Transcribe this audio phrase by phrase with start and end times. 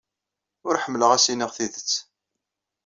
[0.67, 1.91] Ur ḥemmleɣ ad as-iniɣ tidet.